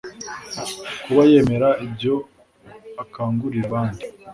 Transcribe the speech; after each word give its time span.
kuba 1.03 1.21
yemera 1.31 1.69
ibyo 1.85 2.15
akangurira 3.03 3.65
abandi 3.69 4.03